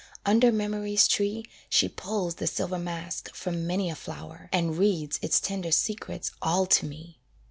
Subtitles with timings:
[0.25, 5.39] Under memory's tree She pulls the silver mask from many a flower, And reads its
[5.39, 7.19] tender secrets all to me.